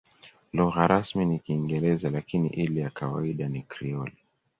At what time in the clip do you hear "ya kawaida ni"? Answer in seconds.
2.81-3.61